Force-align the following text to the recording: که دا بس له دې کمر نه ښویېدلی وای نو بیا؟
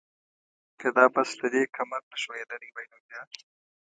که 0.79 0.87
دا 0.97 1.05
بس 1.13 1.29
له 1.39 1.47
دې 1.53 1.63
کمر 1.75 2.01
نه 2.09 2.17
ښویېدلی 2.21 2.69
وای 2.71 2.85
نو 2.91 2.97
بیا؟ 3.07 3.21